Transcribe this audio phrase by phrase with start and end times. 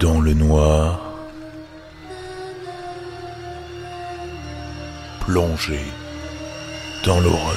[0.00, 1.12] Dans le noir,
[5.20, 5.80] plongé
[7.04, 7.56] dans l'horreur.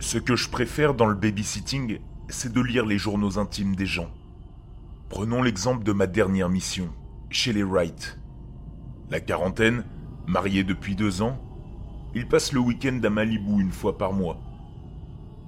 [0.00, 4.10] Ce que je préfère dans le babysitting, c'est de lire les journaux intimes des gens.
[5.08, 6.88] Prenons l'exemple de ma dernière mission,
[7.30, 8.18] chez les Wright.
[9.08, 9.84] La quarantaine,
[10.26, 11.38] marié depuis deux ans,
[12.16, 14.40] il passe le week-end à Malibu une fois par mois,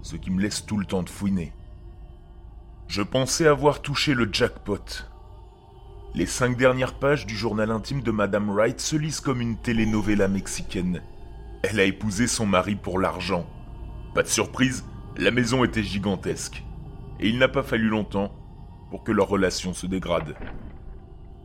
[0.02, 1.52] ce qui me laisse tout le temps de fouiner.
[2.88, 5.04] Je pensais avoir touché le jackpot.
[6.14, 10.26] Les cinq dernières pages du journal intime de Madame Wright se lisent comme une telenovela
[10.26, 11.02] mexicaine.
[11.62, 13.46] Elle a épousé son mari pour l'argent.
[14.14, 14.84] Pas de surprise,
[15.16, 16.64] la maison était gigantesque.
[17.20, 18.34] Et il n'a pas fallu longtemps
[18.90, 20.34] pour que leur relation se dégrade.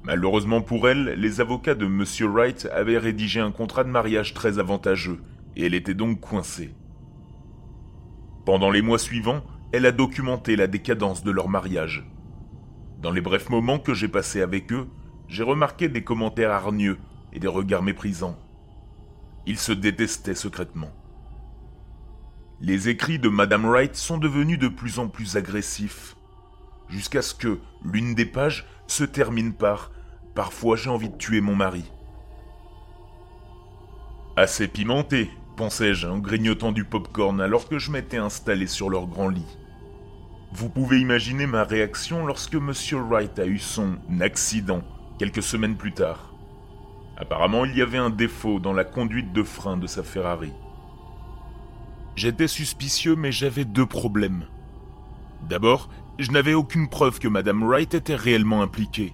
[0.03, 4.57] Malheureusement pour elle, les avocats de Monsieur Wright avaient rédigé un contrat de mariage très
[4.57, 5.21] avantageux,
[5.55, 6.73] et elle était donc coincée.
[8.45, 12.05] Pendant les mois suivants, elle a documenté la décadence de leur mariage.
[13.01, 14.87] Dans les brefs moments que j'ai passés avec eux,
[15.27, 16.99] j'ai remarqué des commentaires hargneux
[17.33, 18.37] et des regards méprisants.
[19.45, 20.91] Ils se détestaient secrètement.
[22.61, 26.15] Les écrits de Madame Wright sont devenus de plus en plus agressifs,
[26.87, 29.91] jusqu'à ce que l'une des pages se termine par
[30.35, 31.89] Parfois j'ai envie de tuer mon mari.
[34.35, 39.29] Assez pimenté, pensais-je en grignotant du pop-corn alors que je m'étais installé sur leur grand
[39.29, 39.57] lit.
[40.53, 44.81] Vous pouvez imaginer ma réaction lorsque Monsieur Wright a eu son accident
[45.17, 46.33] quelques semaines plus tard.
[47.17, 50.51] Apparemment, il y avait un défaut dans la conduite de frein de sa Ferrari.
[52.15, 54.45] J'étais suspicieux, mais j'avais deux problèmes.
[55.49, 59.13] D'abord, je n'avais aucune preuve que Madame Wright était réellement impliquée.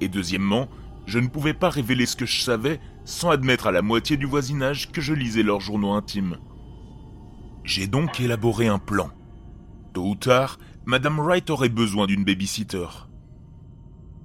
[0.00, 0.68] Et deuxièmement,
[1.06, 4.26] je ne pouvais pas révéler ce que je savais sans admettre à la moitié du
[4.26, 6.38] voisinage que je lisais leurs journaux intimes.
[7.64, 9.10] J'ai donc élaboré un plan.
[9.92, 12.86] Tôt ou tard, Madame Wright aurait besoin d'une babysitter.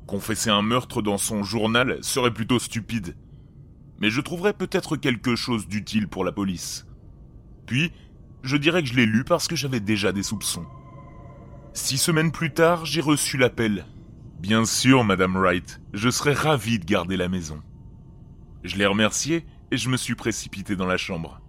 [0.07, 3.15] Confesser un meurtre dans son journal serait plutôt stupide.
[3.99, 6.87] Mais je trouverais peut-être quelque chose d'utile pour la police.
[7.65, 7.91] Puis,
[8.43, 10.65] je dirais que je l'ai lu parce que j'avais déjà des soupçons.
[11.73, 13.85] Six semaines plus tard, j'ai reçu l'appel.
[14.39, 17.61] Bien sûr, Madame Wright, je serais ravi de garder la maison.
[18.67, 21.39] Je l'ai remerciée et je me suis précipité dans la chambre.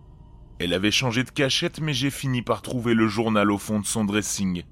[0.60, 3.86] Elle avait changé de cachette, mais j'ai fini par trouver le journal au fond de
[3.86, 4.62] son dressing.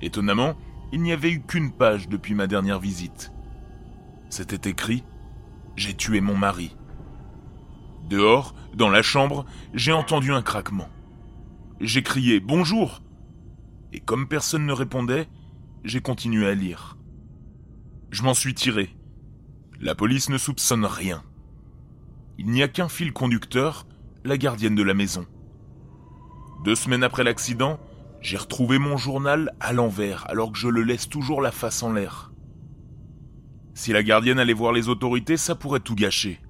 [0.00, 0.56] Étonnamment,
[0.92, 3.32] il n'y avait eu qu'une page depuis ma dernière visite.
[4.30, 5.04] C'était écrit
[5.76, 6.74] J'ai tué mon mari.
[8.08, 10.88] Dehors, dans la chambre, j'ai entendu un craquement.
[11.82, 13.02] J'ai crié Bonjour
[13.92, 15.28] Et comme personne ne répondait,
[15.84, 16.96] j'ai continué à lire.
[18.10, 18.88] Je m'en suis tiré.
[19.80, 21.22] La police ne soupçonne rien.
[22.38, 23.84] Il n'y a qu'un fil conducteur,
[24.24, 25.26] la gardienne de la maison.
[26.64, 27.80] Deux semaines après l'accident,
[28.20, 31.92] j'ai retrouvé mon journal à l'envers alors que je le laisse toujours la face en
[31.92, 32.32] l'air.
[33.74, 36.40] Si la gardienne allait voir les autorités, ça pourrait tout gâcher.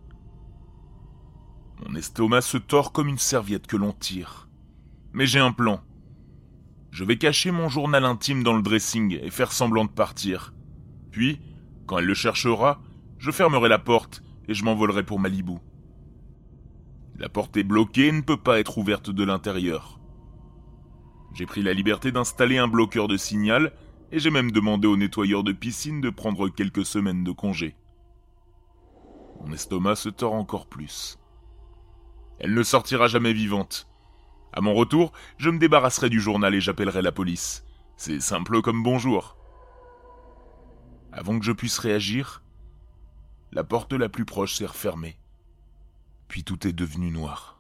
[1.87, 4.49] Mon estomac se tord comme une serviette que l'on tire.
[5.15, 5.81] Mais j'ai un plan.
[6.91, 10.53] Je vais cacher mon journal intime dans le dressing et faire semblant de partir.
[11.11, 11.41] Puis,
[11.87, 12.83] quand elle le cherchera,
[13.19, 15.59] je fermerai la porte et je m'envolerai pour Malibu.
[17.19, 19.99] La porte est bloquée et ne peut pas être ouverte de l'intérieur.
[21.35, 23.73] J'ai pris la liberté d'installer un bloqueur de signal
[24.13, 27.77] et j'ai même demandé au nettoyeur de piscine de prendre quelques semaines de congé.
[29.41, 31.19] Mon estomac se tord encore plus.
[32.39, 33.89] Elle ne sortira jamais vivante.
[34.53, 37.65] À mon retour, je me débarrasserai du journal et j'appellerai la police.
[37.97, 39.37] C'est simple comme bonjour.
[41.13, 42.45] Avant que je puisse réagir,
[43.51, 45.19] la porte la plus proche s'est refermée.
[46.29, 47.58] Puis tout est devenu noir.